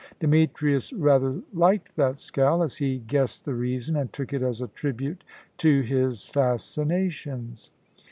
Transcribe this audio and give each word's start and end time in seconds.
Demetrius 0.19 0.91
rather 0.93 1.43
liked 1.53 1.95
that 1.95 2.17
scowl, 2.17 2.63
as 2.63 2.77
he 2.77 2.97
guessed 2.97 3.45
the 3.45 3.53
reason, 3.53 3.95
and 3.95 4.11
took 4.11 4.33
it 4.33 4.41
as 4.41 4.59
a 4.59 4.67
tribute 4.67 5.23
to 5.57 5.81
his 5.81 6.27
fascinations. 6.27 7.69